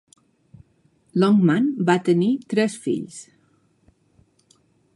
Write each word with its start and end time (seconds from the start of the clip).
Longman 1.23 1.67
va 1.89 1.97
tenir 2.09 2.31
tres 2.55 2.79
fills. 2.87 3.21